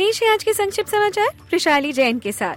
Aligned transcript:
पेश 0.00 0.22
है 0.22 0.32
आज 0.32 0.44
के 0.44 0.52
संक्षिप्त 0.52 0.90
समाचार 0.90 1.26
वैशाली 1.26 1.92
जैन 1.92 2.18
के 2.18 2.32
साथ। 2.32 2.54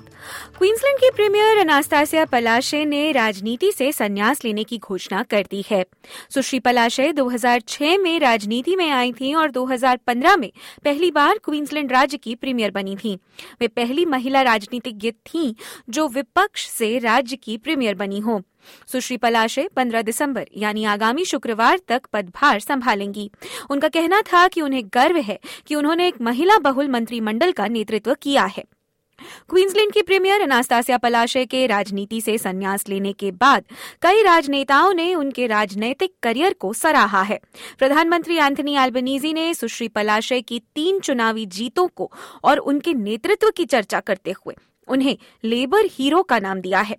क्वींसलैंड 0.57 0.97
की 0.97 1.09
प्रीमियर 1.09 1.57
अनास्तासिया 1.57 2.25
पलाशे 2.25 2.85
ने 2.85 3.11
राजनीति 3.11 3.71
से 3.71 3.91
संन्यास 3.91 4.45
लेने 4.45 4.63
की 4.63 4.77
घोषणा 4.77 5.23
कर 5.23 5.41
दी 5.41 5.65
है। 5.71 5.85
सुश्री 6.29 6.59
पलाशे 6.59 7.13
2006 7.13 7.97
में 7.97 8.19
राजनीति 8.19 8.75
में 8.75 8.89
आई 8.91 9.11
थी 9.11 9.33
और 9.33 9.51
2015 9.51 10.35
में 10.35 10.51
पहली 10.85 11.11
बार 11.11 11.37
क्वींसलैंड 11.37 11.91
राज्य 11.91 12.17
की 12.17 12.35
प्रीमियर 12.35 12.71
बनी 12.71 12.95
थी। 12.95 13.19
वे 13.61 13.67
पहली 13.67 14.05
महिला 14.05 14.41
राजनीतिज्ञ 14.41 15.11
थीं 15.11 15.53
जो 15.89 16.07
विपक्ष 16.07 16.67
से 16.67 16.97
राज्य 16.97 17.35
की 17.35 17.57
प्रीमियर 17.57 17.95
बनी 17.95 18.19
हो। 18.19 18.41
सुश्री 18.91 19.17
पलाशे 19.17 19.67
15 19.67 20.01
दिसंबर, 20.01 20.45
यानी 20.57 20.83
आगामी 20.83 21.25
शुक्रवार 21.25 21.79
तक 21.87 22.01
पदभार 22.13 22.59
संभालेंगी। 22.59 23.31
उनका 23.69 23.87
कहना 23.87 24.21
था 24.21 24.47
कि 24.47 24.61
उन्हें 24.61 24.83
गर्व 24.85 25.17
है 25.17 25.39
कि 25.67 25.75
उन्होंने 25.75 26.07
एक 26.07 26.21
महिला 26.21 26.57
बहुल 26.57 26.87
मंत्रिमंडल 26.87 27.51
का 27.51 27.67
नेतृत्व 27.67 28.13
किया 28.13 28.45
है। 28.45 28.63
क्वींसलैंड 29.49 29.91
की 29.93 30.01
प्रीमियर 30.01 30.41
अनास्तासिया 30.41 30.97
पलाशे 30.97 31.45
के 31.45 31.67
राजनीति 31.67 32.21
से 32.21 32.37
संन्यास 32.37 32.87
लेने 32.89 33.13
के 33.13 33.31
बाद 33.31 33.63
कई 34.01 34.23
राजनेताओं 34.23 34.93
ने 34.93 35.15
उनके 35.15 35.47
राजनीतिक 35.47 36.13
करियर 36.23 36.53
को 36.53 36.73
सराहा 36.73 37.21
है। 37.21 37.39
प्रधानमंत्री 37.79 38.35
एंथनी 38.35 38.75
एल्बनीजी 38.75 39.33
ने 39.33 39.53
सुश्री 39.53 39.87
पलाशे 39.87 40.41
की 40.41 40.59
तीन 40.75 40.99
चुनावी 40.99 41.45
जीतों 41.45 41.87
को 41.87 42.11
और 42.43 42.57
उनके 42.57 42.93
नेतृत्व 42.93 43.49
की 43.49 43.65
चर्चा 43.65 43.99
करते 43.99 44.31
हुए 44.31 44.55
उन्हें 44.87 45.17
लेबर 45.43 45.85
हीरो 45.85 46.21
का 46.23 46.39
नाम 46.39 46.61
दिया 46.61 46.81
है। 46.81 46.97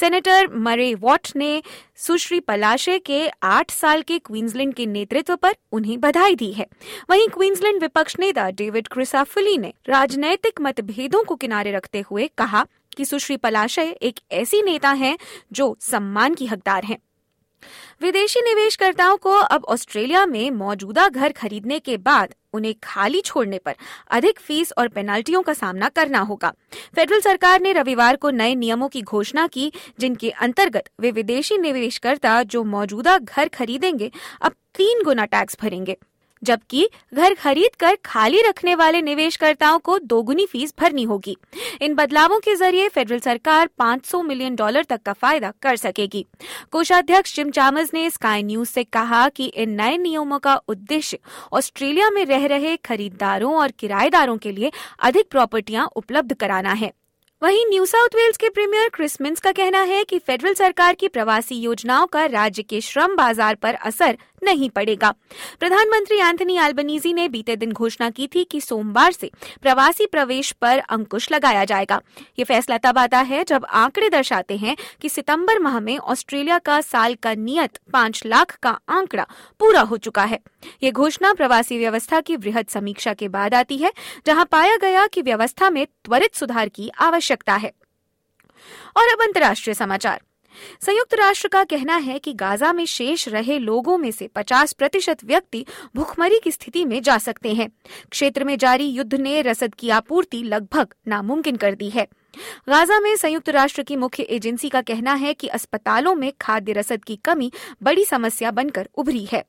सेनेटर 0.00 0.48
मरे 0.54 0.94
वॉट 0.94 1.28
ने 1.36 1.62
सुश्री 1.96 2.40
पलाशे 2.40 2.98
के 2.98 3.28
आठ 3.42 3.70
साल 3.70 4.02
के 4.02 4.18
क्वींसलैंड 4.18 4.74
के 4.74 4.86
नेतृत्व 4.86 5.36
पर 5.36 5.54
उन्हें 5.72 6.00
बधाई 6.00 6.34
दी 6.34 6.52
है। 6.52 6.66
वहीं 7.10 7.28
क्वींसलैंड 7.28 7.80
विपक्ष 7.80 8.16
नेता 8.18 8.50
डेविड 8.50 8.88
क्रिसाफुली 8.88 9.58
ने 9.58 9.72
राजनैतिक 9.88 10.60
मतभेदों 10.60 11.24
को 11.24 11.34
किनारे 11.34 11.72
रखते 11.72 12.04
हुए 12.10 12.30
कहा 12.38 12.66
कि 12.96 13.04
सुश्री 13.04 13.36
पलाशय 13.36 13.88
एक 14.02 14.20
ऐसी 14.32 14.62
नेता 14.62 14.90
हैं 14.90 15.18
जो 15.52 15.76
सम्मान 15.80 16.34
की 16.34 16.46
हकदार 16.46 16.84
हैं। 16.84 16.98
विदेशी 18.02 18.40
निवेशकर्ताओं 18.40 19.16
को 19.16 19.30
अब 19.30 19.64
ऑस्ट्रेलिया 19.64 20.26
में 20.26 20.50
मौजूदा 20.50 21.08
घर 21.08 21.32
खरीदने 21.32 21.78
के 21.78 21.96
बाद 21.96 22.34
उन्हें 22.52 22.74
खाली 22.82 23.20
छोड़ने 23.20 23.58
पर 23.58 23.74
अधिक 24.10 24.40
फ़ीस 24.40 24.72
और 24.78 24.88
पेनाल्टियों 24.88 25.42
का 25.42 25.52
सामना 25.52 25.88
करना 25.88 26.18
होगा। 26.18 26.52
फेडरल 26.96 27.20
सरकार 27.20 27.60
ने 27.60 27.72
रविवार 27.72 28.16
को 28.16 28.30
नए 28.30 28.54
नियमों 28.54 28.88
की 28.88 29.02
घोषणा 29.02 29.46
की, 29.46 29.72
जिनके 30.00 30.30
अंतर्गत 30.30 30.88
वे 31.00 31.10
विदेशी 31.10 31.58
निवेशकर्ता 31.58 32.42
जो 32.42 32.64
मौजूदा 32.64 33.18
घर 33.18 33.48
खरीदेंगे, 33.48 34.10
अब 34.42 34.52
तीन 34.52 35.02
गुना 35.04 35.24
टैक्स 35.24 35.56
भरेंगे। 35.62 35.96
जबकि 36.42 36.88
घर 37.14 37.34
खरीद 37.34 37.74
कर 37.74 37.96
खाली 38.04 38.40
रखने 38.42 38.74
वाले 38.74 39.02
निवेशकर्ताओं 39.02 39.78
को 39.78 39.98
दोगुनी 39.98 40.46
फ़ीस 40.46 40.74
भरनी 40.80 41.02
होगी। 41.02 41.36
इन 41.82 41.94
बदलावों 41.94 42.38
के 42.40 42.54
ज़रिए 42.54 42.88
फेडरल 42.88 43.18
सरकार 43.18 43.68
500 43.78 44.22
मिलियन 44.22 44.56
डॉलर 44.56 44.84
तक 44.84 45.02
का 45.02 45.12
फ़ायदा 45.12 45.52
कर 45.62 45.76
सकेगी। 45.76 46.24
कोषाध्यक्ष 46.72 47.34
जिम 47.36 47.50
चामस 47.50 47.94
ने 47.94 48.10
स्काई 48.10 48.42
न्यूज़ 48.42 48.68
से 48.68 48.84
कहा 48.84 49.28
कि 49.28 49.46
इन 49.46 49.70
नए 49.70 49.96
नियमों 49.98 50.38
का 50.38 50.60
उद्देश्य 50.68 51.18
ऑस्ट्रेलिया 51.52 52.10
में 52.10 52.24
रह 52.26 52.46
रहे 52.46 52.76
खरीदारों 52.76 53.54
और 53.54 53.70
किराएदारों 53.70 54.36
के 54.36 54.52
लिए 54.52 54.72
अधिक 55.00 55.30
प्रॉपर्टियाँ 55.30 55.90
उपलब्ध 55.96 56.34
कराना 56.34 56.72
है। 56.72 56.92
वहीं 57.42 57.64
न्यू 57.68 57.84
साउथ 57.86 58.14
वेल्स 58.14 58.36
के 58.36 58.48
प्रीमियर 58.48 58.88
क्रिसमिंस 58.88 59.40
का 59.40 59.50
कहना 59.52 59.80
है 59.80 60.02
कि 60.04 60.18
फेडरल 60.18 60.54
सरकार 60.54 60.94
की 60.94 61.08
प्रवासी 61.08 61.54
योजनाओं 61.54 62.06
का 62.06 62.24
राज्य 62.26 62.62
के 62.62 62.80
श्रम 62.80 63.16
बाज़ार 63.16 63.54
पर 63.54 63.74
असर 63.74 64.16
नहीं 64.44 64.68
पड़ेगा। 64.70 65.10
प्रधानमंत्री 65.60 66.18
एंथनी 66.18 66.56
एल्बनीजी 66.58 67.12
ने 67.12 67.28
बीते 67.28 67.56
दिन 67.56 67.72
घोषणा 67.72 68.08
की 68.10 68.26
थी 68.26 68.44
कि 68.44 68.60
सोमवार 68.60 69.12
से 69.12 69.30
प्रवासी 69.62 70.06
प्रवेश 70.06 70.50
पर 70.52 70.78
अंकुश 70.78 71.30
लगाया 71.32 71.64
जाएगा। 71.64 72.00
ये 72.38 72.44
फैसला 72.44 72.78
तब 72.78 72.98
आता 72.98 73.18
है 73.20 73.44
जब 73.44 73.64
आंकड़े 73.64 74.08
दर्शाते 74.08 74.56
हैं 74.56 74.76
कि 75.02 75.08
सितंबर 75.08 75.58
माह 75.58 75.78
में 75.80 75.96
ऑस्ट्रेलिया 75.98 76.58
का 76.58 76.80
साल 76.80 77.14
का 77.14 77.34
नियत 77.34 77.78
पाँच 77.92 78.22
लाख 78.26 78.56
का 78.62 78.78
आंकड़ा 78.88 79.26
पूरा 79.60 79.80
हो 79.80 79.96
चुका 79.98 80.24
है। 80.24 80.40
ये 80.82 80.90
घोषणा 80.90 81.32
प्रवासी 81.32 81.78
व्यवस्था 81.78 82.20
की 82.20 82.36
वृहद 82.36 82.66
समीक्षा 82.68 83.14
के 83.14 83.28
बाद 83.28 83.54
आती 83.54 83.76
है, 83.76 83.92
जहाँ 84.26 84.44
पाया 84.44 84.76
गया 84.76 85.06
कि 85.06 85.22
व्यवस्था 85.22 85.70
में 85.70 85.86
त्वरित 85.86 86.34
सुधार 86.34 86.68
की 86.68 86.90
आवश्यकता 86.90 87.25
है। 87.32 87.72
और 88.96 89.08
अब 89.08 89.22
अंतर्राष्ट्रीय 89.22 89.74
समाचार। 89.74 90.22
संयुक्त 90.80 91.14
राष्ट्र 91.14 91.48
का 91.48 91.64
कहना 91.64 91.96
है 91.96 92.18
कि 92.18 92.32
गाजा 92.32 92.72
में 92.72 92.86
शेष 92.86 93.28
रहे 93.28 93.58
लोगों 93.58 93.98
में 93.98 94.10
से 94.10 94.26
50 94.26 94.72
प्रतिशत 94.72 95.24
व्यक्ति 95.24 95.66
भूखमरी 95.96 96.40
की 96.44 96.50
स्थिति 96.50 96.84
में 96.84 97.02
जा 97.02 97.18
सकते 97.18 97.54
हैं। 97.54 97.70
क्षेत्र 98.10 98.44
में 98.44 98.58
जारी 98.58 98.84
युद्ध 98.84 99.14
ने 99.14 99.42
रसद 99.42 99.74
की 99.74 99.90
आपूर्ति 99.90 100.42
लगभग 100.42 100.94
नामुमकिन 101.08 101.56
कर 101.56 101.74
दी 101.74 101.90
है। 101.90 102.08
गाजा 102.68 103.00
में 103.00 103.16
संयुक्त 103.16 103.48
राष्ट्र 103.48 103.82
की 103.82 103.96
मुख्य 103.96 104.22
एजेंसी 104.22 104.68
का 104.68 104.82
कहना 104.82 105.14
है 105.14 105.34
कि 105.34 105.46
अस्पतालों 105.46 106.14
में 106.14 106.32
खाद्य 106.40 106.72
रसद 106.72 107.04
की 107.04 107.16
कमी 107.16 107.52
बड़ी 107.82 108.04
समस्या 108.04 108.50
बनकर 108.50 108.88
उभरी 108.94 109.24
है। 109.24 109.44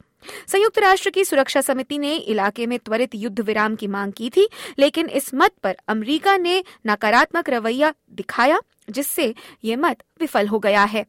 संयुक्त 0.47 0.79
राष्ट्र 0.79 1.09
की 1.09 1.23
सुरक्षा 1.25 1.61
समिति 1.61 1.97
ने 1.97 2.15
इलाके 2.15 2.65
में 2.67 2.77
त्वरित 2.79 3.15
युद्ध 3.15 3.39
विराम 3.39 3.75
की 3.75 3.87
मांग 3.87 4.13
की 4.13 4.29
थी, 4.29 4.47
लेकिन 4.79 5.09
इस 5.09 5.33
मत 5.33 5.51
पर 5.63 5.75
अमेरिका 5.87 6.37
ने 6.37 6.63
नकारात्मक 6.87 7.49
रवैया 7.49 7.93
दिखाया, 8.11 8.59
जिससे 8.89 9.33
ये 9.63 9.75
मत 9.75 10.03
विफल 10.21 10.47
हो 10.47 10.59
गया 10.59 10.83
है। 10.83 11.05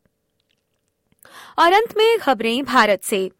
और 1.58 1.72
अंत 1.72 1.96
में 1.96 2.18
खबरें 2.18 2.64
भारत 2.64 3.02
से। 3.02 3.30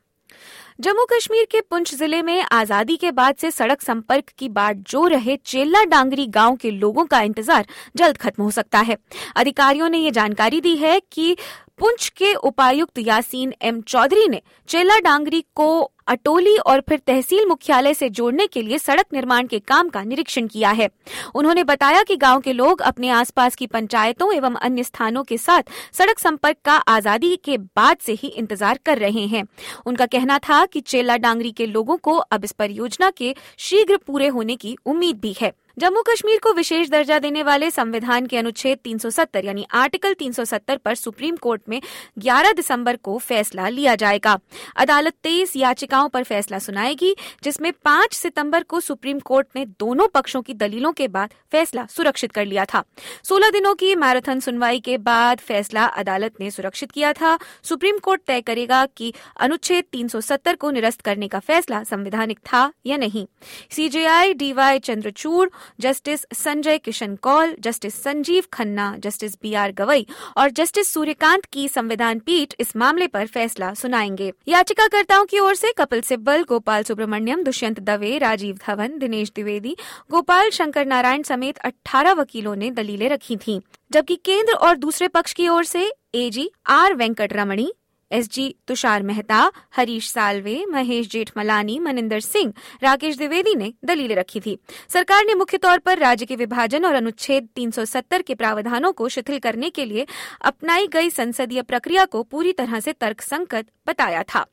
जम्मू 0.81 1.05
कश्मीर 1.05 1.47
के 1.51 1.61
पुंछ 1.61 1.95
ज़िले 1.95 2.21
में 2.23 2.41
आज़ादी 2.43 2.97
के 2.97 3.11
बाद 3.11 3.37
से 3.37 3.51
सड़क 3.51 3.81
संपर्क 3.83 4.29
की 4.39 4.49
बाट 4.49 4.77
जो 4.91 5.07
रहे 5.07 5.37
चेल्ला 5.37 5.83
डांगरी 5.85 6.27
गाँव 6.27 6.57
के 6.57 6.71
लोगों 6.71 7.05
का 7.05 7.21
इंतज़ार 7.21 7.67
जल्द 7.97 8.17
खत्म 8.17 8.43
हो 8.43 8.51
सकता 8.51 8.79
है। 8.81 8.97
अधिकारियों 9.37 9.89
ने 9.89 9.99
ये 9.99 10.11
जानकारी 10.11 10.61
दी 10.61 10.77
है 10.77 11.01
कि 11.13 11.37
पुंछ 11.79 12.09
के 12.09 12.35
उपायुक्त 12.35 12.99
यासीन 12.99 13.55
एम 13.63 13.81
चौधरी 13.81 14.29
ने 14.29 14.41
चेला 14.69 14.99
डांगरी 14.99 15.41
को 15.55 15.69
अटोली 16.09 16.57
और 16.59 16.81
फिर 16.81 16.99
तहसील 16.99 17.47
मुख्यालय 17.47 17.95
से 17.95 18.09
जोड़ने 18.11 18.47
के 18.47 18.63
लिए 18.63 18.79
सड़क 18.79 19.07
निर्माण 19.13 19.47
के 19.47 19.59
काम 19.59 19.89
का 19.89 20.03
निरीक्षण 20.03 20.47
किया 20.47 20.71
है। 20.71 20.89
उन्होंने 21.35 21.65
बताया 21.65 22.03
कि 22.03 22.17
गाँव 22.17 22.41
के 22.41 22.53
लोग 22.53 22.83
अपने 22.83 23.09
आसपास 23.11 23.57
की 23.57 23.67
पंचायतों 23.67 24.33
एवं 24.35 24.55
अन्य 24.55 24.83
स्थानों 24.83 25.23
के 25.23 25.39
साथ 25.39 25.71
सड़क 25.93 26.19
संपर्क 26.19 26.57
का 26.65 26.77
आज़ादी 26.89 27.35
के 27.45 27.59
बाद 27.59 27.97
से 27.99 28.13
ही 28.13 28.29
इंतज़ार 28.29 28.79
कर 28.87 28.99
रहे 28.99 29.27
हैं। 29.27 29.45
उनका 29.87 30.07
कहना 30.07 30.39
था 30.39 30.65
कि 30.67 30.81
चेला 30.81 31.17
डांगरी 31.19 31.53
के 31.53 31.67
लोगों 31.67 31.97
को 31.97 32.17
अब 32.17 32.45
इस 32.45 32.53
परियोजना 32.53 33.11
के 33.11 33.35
शीघ्र 33.59 33.97
पूरे 33.97 34.29
होने 34.29 34.57
की 34.57 34.77
उम्मीद 34.87 35.21
भी 35.21 35.37
है। 35.41 35.53
जम्मू 35.79 36.01
कश्मीर 36.03 36.39
को 36.39 36.53
विशेष 36.53 36.89
दर्जा 36.91 37.19
देने 37.19 37.43
वाले 37.43 37.71
संविधान 37.71 38.27
के 38.27 38.37
अनुच्छेद 38.37 38.79
370 38.79 39.45
यानी 39.45 39.67
आर्टिकल 39.73 40.15
370 40.15 40.77
पर 40.77 40.95
सुप्रीम 40.95 41.37
कोर्ट 41.37 41.63
में 41.69 41.81
11 42.19 42.55
दिसंबर 42.55 42.97
को 42.97 43.17
फैसला 43.19 43.69
लिया 43.69 43.95
जाएगा। 43.95 44.39
अदालत 44.77 45.15
तेईस 45.23 45.55
याचिकाओं 45.99 46.09
पर 46.09 46.23
फैसला 46.23 46.59
सुनाएगी, 46.59 47.15
जिसमें 47.45 47.73
5 47.85 48.15
सितंबर 48.15 48.63
को 48.63 48.81
सुप्रीम 48.81 49.19
कोर्ट 49.21 49.47
ने 49.57 49.65
दोनों 49.81 50.07
पक्षों 50.09 50.43
की 50.43 50.55
दलीलों 50.55 50.93
के 50.93 51.09
बाद 51.09 51.35
फैसला 51.53 51.87
सुरक्षित 51.91 52.33
कर 52.33 52.47
लिया 52.47 52.65
था। 52.65 52.83
16 53.25 53.51
दिनों 53.51 53.75
की 53.75 53.95
मैराथन 53.95 54.41
सुनवाई 54.41 54.81
के 54.81 54.99
बाद 54.99 55.39
फैसला 55.39 55.85
अदालत 55.85 56.41
ने 56.41 56.51
सुरक्षित 56.51 56.91
किया 56.91 57.13
था। 57.13 57.39
सुप्रीम 57.63 57.99
कोर्ट 57.99 58.21
तय 58.27 58.41
करेगा 58.41 58.85
कि 58.87 59.13
अनुच्छेद 59.41 59.85
370 59.93 60.57
को 60.57 60.71
निरस्त 60.71 61.01
करने 61.01 61.29
का 61.29 61.39
फैसला 61.39 61.83
संवैधानिक 61.85 62.39
था 62.39 62.63
या 62.87 62.97
नहीं। 62.97 63.27
CJI 63.71 64.35
DY 64.35 64.79
Chandrachud, 64.79 65.49
justice 65.81 66.27
Sanjay 66.35 66.79
Kishan 66.79 67.17
Kaul, 67.17 67.57
justice 67.61 68.03
Sanjiv 68.03 68.45
Khanna, 68.53 68.95
justice 68.99 69.35
B 69.43 69.55
R 69.55 69.73
Gavai 69.73 70.07
और 70.37 70.51
जस्टिस 70.51 70.93
सूर्यकांत 70.93 71.45
की 71.45 71.69
संविधान 71.69 72.19
पीठ 72.19 72.55
इस 72.61 72.77
मामले 72.77 73.07
पर 73.07 73.27
फैसला 73.27 73.75
सुनाएँगे। 73.75 74.33
याचिकाकर्ताओं 74.49 75.25
की 75.25 75.39
ओर 75.39 75.55
से 75.55 75.73
कपिल 75.89 76.01
सिब्बल 76.03 76.43
गोपाल 76.49 76.83
सुब्रमण्यम 76.83 77.43
दुष्यंत 77.43 77.79
दवे 77.81 78.17
राजीव 78.19 78.57
धवन 78.67 78.99
दिनेश 78.99 79.31
द्विवेदी 79.31 79.75
गोपाल 80.11 80.51
शंकर 80.51 80.87
नारायण 80.87 81.23
समेत 81.23 81.59
18 81.67 82.17
वकीलों 82.17 82.55
ने 82.57 82.71
दलीलें 82.71 83.09
रखी 83.09 83.37
थीं, 83.37 83.61
जबकि 83.91 84.17
केंद्र 84.25 84.55
और 84.55 84.77
दूसरे 84.77 85.09
पक्ष 85.09 85.33
की 85.33 85.49
ओर 85.49 85.65
से 85.65 85.91
AG 86.15 86.49
R 86.69 86.95
Venkat 86.95 87.33
Ramani 87.33 87.71
S 88.11 88.29
G 88.29 88.45
Tushar 88.67 89.03
Mehta 89.03 89.41
Harish 89.77 90.11
Salve 90.11 90.65
Mahesh 90.69 91.09
Jethmalani 91.09 91.79
Maninder 91.79 92.21
Singh 92.21 92.53
Rakesh 92.83 93.17
Dwivedi 93.17 93.55
ने 93.55 93.73
दलीलें 93.85 94.15
रखी 94.17 94.41
थी। 94.41 94.57
सरकार 94.89 95.25
ने 95.25 95.35
मुख्य 95.35 95.59
तौर 95.59 95.79
पर 95.79 95.99
राज्य 95.99 96.27
के 96.27 96.37
विभाजन 96.37 96.85
और 96.85 96.95
अनुच्छेद 96.95 97.49
370 97.57 98.23
के 98.23 98.35
प्रावधानों 98.35 98.93
को 98.93 99.09
शिथिल 99.09 99.39
करने 99.39 99.71
के 99.71 99.85
लिए 99.85 100.07
अपनाई 100.43 100.87
गई 100.87 101.11
संसदीय 101.11 101.63
प्रक्रिया 101.63 102.05
को 102.05 102.23
पूरी 102.23 102.53
तरह 102.53 102.81
से 102.81 102.93
तर्कसंगत 102.93 103.67
बताया 103.89 104.23
था। 104.25 104.47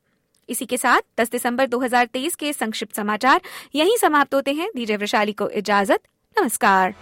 इसी 0.48 0.66
के 0.66 0.76
साथ 0.76 1.00
10 1.20 1.30
दिसंबर 1.32 1.66
2023 1.66 2.34
के 2.34 2.52
संक्षिप्त 2.52 2.96
समाचार 2.96 3.40
यहीं 3.74 3.96
समाप्त 3.96 4.34
होते 4.34 4.52
हैं। 4.52 4.70
दीजिए 4.76 4.96
वैशाली 4.96 5.32
को 5.32 5.48
इजाज़त। 5.50 6.00
नमस्कार। 6.36 6.94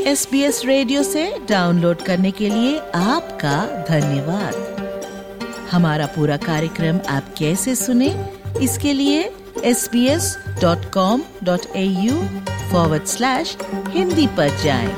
एस 0.00 0.28
बी 0.30 0.40
एस 0.42 0.64
रेडियो 0.64 1.02
से 1.02 1.22
डाउनलोड 1.48 2.02
करने 2.02 2.30
के 2.30 2.48
लिए 2.48 2.78
आपका 2.78 3.56
धन्यवाद। 3.88 4.54
हमारा 5.70 6.06
पूरा 6.06 6.36
कार्यक्रम 6.36 7.00
आप 7.08 7.34
कैसे 7.38 7.74
सुने, 7.74 8.08
इसके 8.62 8.92
लिए 8.92 9.20
S 9.64 9.88
B 9.92 10.06
S 10.08 10.36
dot 10.62 10.92
com 10.94 11.22
dot 11.44 11.66
A 11.76 11.84
U 11.84 12.14
forward 12.72 13.04
slash 13.06 13.56
Hindi 13.88 14.26
पर 14.38 14.56
जाएँ। 14.64 14.94